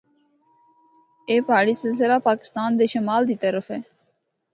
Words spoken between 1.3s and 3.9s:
پہاڑی سلسلہ پاکستان دے شمال دی طرف ہے۔